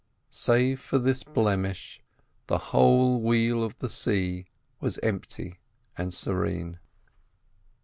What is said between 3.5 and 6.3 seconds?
of the sea was empty and